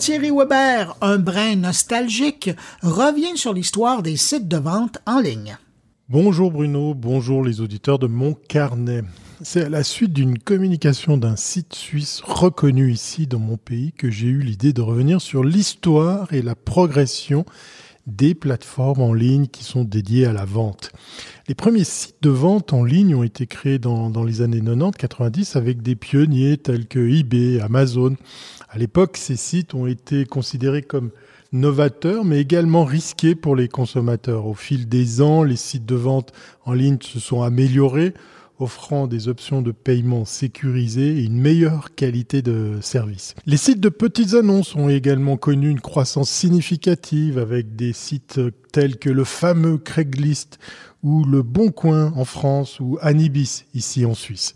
[0.00, 2.48] Thierry Weber, un brin nostalgique,
[2.82, 5.58] revient sur l'histoire des sites de vente en ligne.
[6.08, 9.02] Bonjour Bruno, bonjour les auditeurs de mon carnet.
[9.42, 14.10] C'est à la suite d'une communication d'un site suisse reconnu ici dans mon pays que
[14.10, 17.44] j'ai eu l'idée de revenir sur l'histoire et la progression
[18.06, 20.92] des plateformes en ligne qui sont dédiées à la vente.
[21.48, 25.82] Les premiers sites de vente en ligne ont été créés dans, les années 90-90 avec
[25.82, 28.16] des pionniers tels que eBay, Amazon.
[28.68, 31.10] À l'époque, ces sites ont été considérés comme
[31.52, 34.46] novateurs, mais également risqués pour les consommateurs.
[34.46, 36.32] Au fil des ans, les sites de vente
[36.64, 38.14] en ligne se sont améliorés
[38.60, 43.34] offrant des options de paiement sécurisées et une meilleure qualité de service.
[43.46, 48.40] Les sites de petites annonces ont également connu une croissance significative avec des sites
[48.72, 50.58] tels que le fameux Craigslist
[51.02, 54.54] ou le Bon Coin en France ou Anibis ici en Suisse.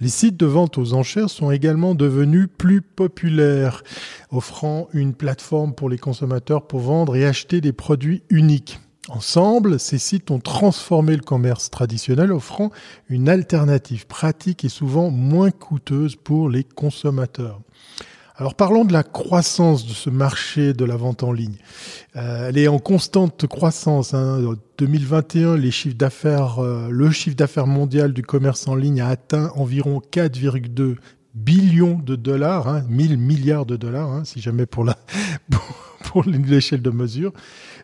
[0.00, 3.82] Les sites de vente aux enchères sont également devenus plus populaires,
[4.30, 8.80] offrant une plateforme pour les consommateurs pour vendre et acheter des produits uniques.
[9.08, 12.70] Ensemble, ces sites ont transformé le commerce traditionnel, offrant
[13.08, 17.60] une alternative pratique et souvent moins coûteuse pour les consommateurs.
[18.36, 21.56] Alors parlons de la croissance de ce marché de la vente en ligne.
[22.16, 24.14] Euh, elle est en constante croissance.
[24.14, 24.56] En hein.
[24.78, 30.00] 2021, chiffres d'affaires, euh, le chiffre d'affaires mondial du commerce en ligne a atteint environ
[30.12, 30.96] 4,2
[31.34, 34.84] billions de dollars, hein, 1000 milliards de dollars, hein, si jamais pour
[36.26, 37.32] l'échelle de mesure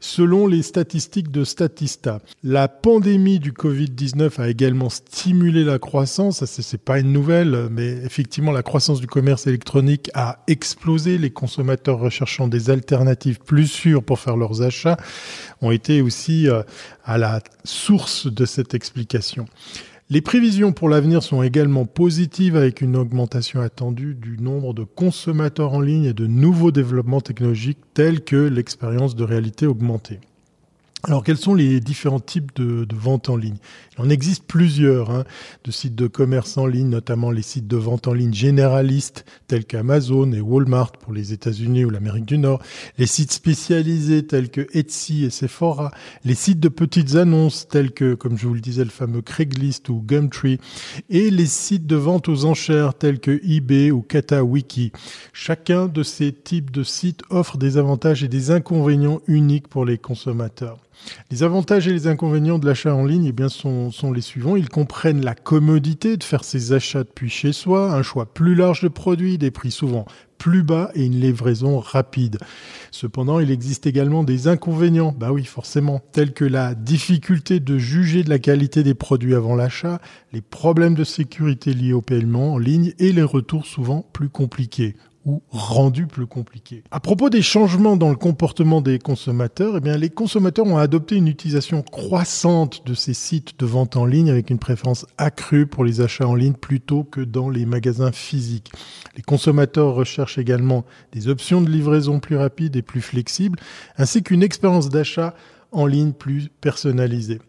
[0.00, 2.20] selon les statistiques de Statista.
[2.42, 6.44] La pandémie du Covid-19 a également stimulé la croissance.
[6.44, 11.18] C'est pas une nouvelle, mais effectivement, la croissance du commerce électronique a explosé.
[11.18, 14.96] Les consommateurs recherchant des alternatives plus sûres pour faire leurs achats
[15.62, 16.62] ont été aussi euh,
[17.04, 19.46] à la source de cette explication.
[20.08, 25.72] Les prévisions pour l'avenir sont également positives avec une augmentation attendue du nombre de consommateurs
[25.72, 30.20] en ligne et de nouveaux développements technologiques tels que l'expérience de réalité augmentée.
[31.08, 33.58] Alors, quels sont les différents types de, de vente en ligne?
[33.96, 35.22] Il en existe plusieurs, hein,
[35.62, 39.66] de sites de commerce en ligne, notamment les sites de vente en ligne généralistes tels
[39.66, 42.60] qu'Amazon et Walmart pour les États-Unis ou l'Amérique du Nord,
[42.98, 45.92] les sites spécialisés tels que Etsy et Sephora,
[46.24, 49.88] les sites de petites annonces tels que, comme je vous le disais, le fameux Craigslist
[49.88, 50.58] ou Gumtree,
[51.08, 54.90] et les sites de vente aux enchères tels que eBay ou KataWiki.
[55.32, 59.98] Chacun de ces types de sites offre des avantages et des inconvénients uniques pour les
[59.98, 60.80] consommateurs.
[61.30, 64.56] Les avantages et les inconvénients de l'achat en ligne eh bien, sont, les suivants.
[64.56, 68.82] Ils comprennent la commodité de faire ses achats depuis chez soi, un choix plus large
[68.82, 70.06] de produits, des prix souvent
[70.38, 72.38] plus bas et une livraison rapide.
[72.90, 78.22] Cependant, il existe également des inconvénients, bah oui, forcément, tels que la difficulté de juger
[78.22, 79.98] de la qualité des produits avant l'achat,
[80.34, 84.94] les problèmes de sécurité liés au paiement en ligne et les retours souvent plus compliqués
[85.26, 86.84] ou rendu plus compliqué.
[86.92, 91.16] À propos des changements dans le comportement des consommateurs, eh bien, les consommateurs ont adopté
[91.16, 95.84] une utilisation croissante de ces sites de vente en ligne avec une préférence accrue pour
[95.84, 98.72] les achats en ligne plutôt que dans les magasins physiques.
[99.16, 103.58] Les consommateurs recherchent également des options de livraison plus rapides et plus flexibles,
[103.98, 105.34] ainsi qu'une expérience d'achat
[105.72, 107.40] en ligne plus personnalisée.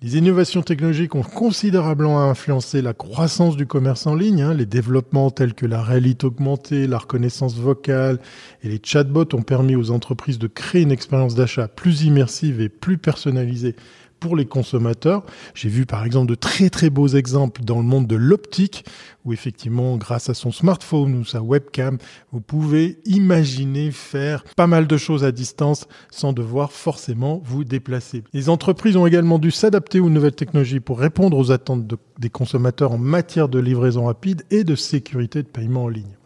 [0.00, 4.42] Les innovations technologiques ont considérablement influencé la croissance du commerce en ligne.
[4.42, 4.54] Hein.
[4.54, 8.20] Les développements tels que la réalité augmentée, la reconnaissance vocale
[8.62, 12.68] et les chatbots ont permis aux entreprises de créer une expérience d'achat plus immersive et
[12.68, 13.74] plus personnalisée
[14.20, 15.24] pour les consommateurs.
[15.54, 18.84] J'ai vu par exemple de très très beaux exemples dans le monde de l'optique
[19.24, 21.98] où effectivement grâce à son smartphone ou sa webcam,
[22.32, 28.24] vous pouvez imaginer faire pas mal de choses à distance sans devoir forcément vous déplacer.
[28.32, 31.84] Les entreprises ont également dû s'adapter aux nouvelles technologies pour répondre aux attentes
[32.18, 36.17] des consommateurs en matière de livraison rapide et de sécurité de paiement en ligne.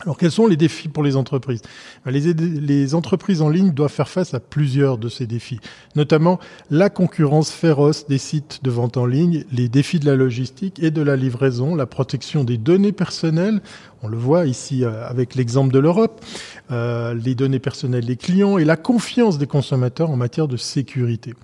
[0.00, 1.62] Alors quels sont les défis pour les entreprises?
[2.04, 5.58] Ben, les, entreprises en ligne doivent faire face à plusieurs de ces défis,
[5.96, 6.38] notamment
[6.70, 10.90] la concurrence féroce des sites de vente en ligne, les défis de la logistique et
[10.90, 13.60] de la livraison, la protection des données personnelles,
[14.02, 16.24] on le voit ici euh, avec l'exemple de l'Europe,
[16.70, 21.34] euh, les données personnelles des clients et la confiance des consommateurs en matière de sécurité.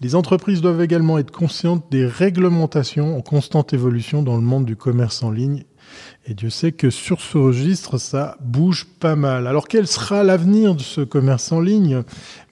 [0.00, 4.76] Les entreprises doivent également être conscientes des réglementations en constante évolution dans le monde du
[4.76, 5.64] commerce en ligne
[6.26, 9.46] et Dieu sait que sur ce registre, ça bouge pas mal.
[9.46, 12.02] Alors quel sera l'avenir de ce commerce en ligne?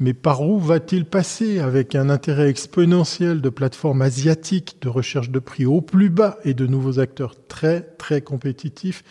[0.01, 5.39] Mais par où va-t-il passer avec un intérêt exponentiel de plateformes asiatiques de recherche de
[5.39, 9.05] prix au plus bas et de nouveaux acteurs très très compétitifs?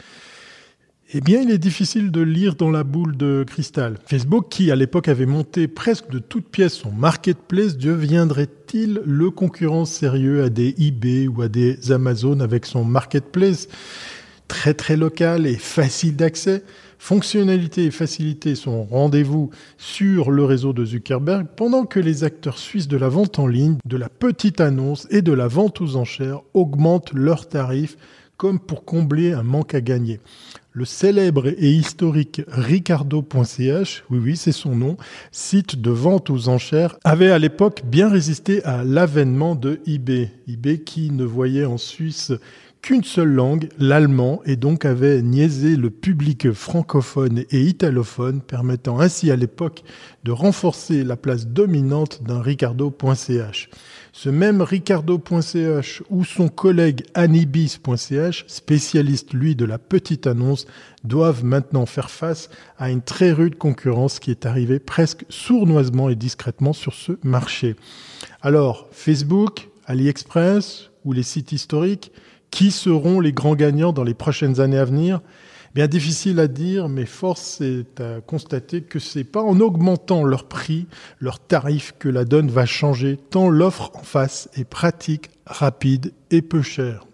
[1.14, 3.98] Eh bien, il est difficile de lire dans la boule de cristal.
[4.08, 9.86] Facebook, qui à l'époque avait monté presque de toutes pièces son marketplace, deviendrait-il le concurrent
[9.86, 13.68] sérieux à des eBay ou à des Amazon avec son marketplace
[14.48, 16.64] très très local et facile d'accès?
[16.98, 22.88] Fonctionnalité et facilité sont rendez-vous sur le réseau de Zuckerberg, pendant que les acteurs suisses
[22.88, 26.42] de la vente en ligne, de la petite annonce et de la vente aux enchères
[26.56, 27.96] augmentent leurs tarifs
[28.38, 30.20] comme pour combler un manque à gagner.
[30.72, 34.98] Le célèbre et historique Ricardo.ch, oui oui c'est son nom,
[35.32, 40.32] site de vente aux enchères, avait à l'époque bien résisté à l'avènement de eBay.
[40.50, 42.34] eBay qui ne voyait en Suisse
[42.86, 49.32] qu'une seule langue, l'allemand, et donc avait niaisé le public francophone et italophone, permettant ainsi
[49.32, 49.84] à l'époque
[50.24, 53.72] de renforcer la place dominante d'un Ricardo.ch.
[54.14, 60.68] Ce même Ricardo.ch ou son collègue Anibis.ch, spécialiste lui de la petite annonce,
[61.04, 66.16] doivent maintenant faire face à une très rude concurrence qui est arrivée presque sournoisement et
[66.16, 67.78] discrètement sur ce marché.
[68.44, 72.12] Alors, Facebook, AliExpress ou les sites historiques,
[72.56, 75.20] qui seront les grands gagnants dans les prochaines années à venir?
[75.74, 80.46] Bien difficile à dire, mais force est à constater que c'est pas en augmentant leur
[80.46, 80.88] prix,
[81.20, 86.42] leur tarif que la donne va changer, tant l'offre en face est pratique, rapide et
[86.42, 87.06] peu chère.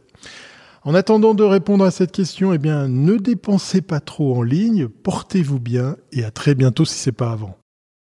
[0.84, 4.90] En attendant de répondre à cette question, eh bien, ne dépensez pas trop en ligne,
[4.90, 7.61] portez-vous bien et à très bientôt si c'est pas avant.